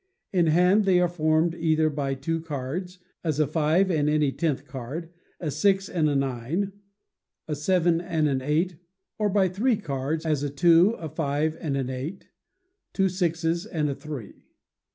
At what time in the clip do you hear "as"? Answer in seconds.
3.23-3.39, 10.25-10.41